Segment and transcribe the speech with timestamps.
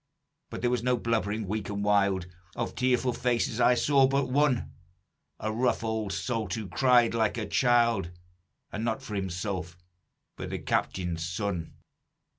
[0.49, 4.71] But there was no blubbering weak and wild, Of tearful faces I saw but one,
[5.39, 8.09] A rough old salt, who cried like a child,
[8.71, 9.77] And not for himself,
[10.37, 11.75] but the captain's son.